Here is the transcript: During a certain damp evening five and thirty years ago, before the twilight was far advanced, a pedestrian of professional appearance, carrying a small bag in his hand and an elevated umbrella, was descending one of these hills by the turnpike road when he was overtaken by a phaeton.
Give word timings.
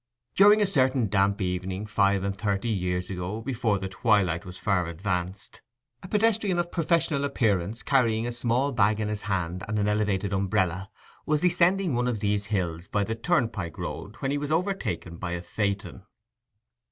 During 0.33 0.63
a 0.63 0.65
certain 0.65 1.09
damp 1.09 1.41
evening 1.41 1.85
five 1.85 2.23
and 2.23 2.35
thirty 2.35 2.69
years 2.69 3.11
ago, 3.11 3.39
before 3.39 3.77
the 3.77 3.87
twilight 3.87 4.47
was 4.47 4.57
far 4.57 4.87
advanced, 4.87 5.61
a 6.01 6.07
pedestrian 6.07 6.57
of 6.57 6.71
professional 6.71 7.23
appearance, 7.23 7.83
carrying 7.83 8.25
a 8.25 8.31
small 8.31 8.71
bag 8.71 8.99
in 8.99 9.09
his 9.09 9.21
hand 9.21 9.63
and 9.67 9.77
an 9.77 9.87
elevated 9.87 10.33
umbrella, 10.33 10.89
was 11.27 11.41
descending 11.41 11.93
one 11.93 12.07
of 12.07 12.19
these 12.19 12.47
hills 12.47 12.87
by 12.87 13.03
the 13.03 13.13
turnpike 13.13 13.77
road 13.77 14.15
when 14.21 14.31
he 14.31 14.39
was 14.39 14.51
overtaken 14.51 15.17
by 15.17 15.33
a 15.33 15.41
phaeton. 15.43 16.03